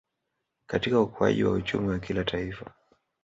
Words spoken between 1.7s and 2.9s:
wa kila Taifa